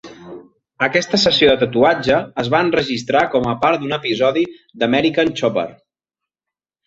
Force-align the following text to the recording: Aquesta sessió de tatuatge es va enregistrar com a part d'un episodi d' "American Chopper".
Aquesta 0.85 1.17
sessió 1.23 1.49
de 1.49 1.57
tatuatge 1.63 2.15
es 2.43 2.49
va 2.55 2.61
enregistrar 2.67 3.21
com 3.35 3.45
a 3.51 3.55
part 3.65 3.83
d'un 3.83 3.93
episodi 3.99 4.45
d' 4.55 4.87
"American 4.89 5.31
Chopper". 5.41 5.67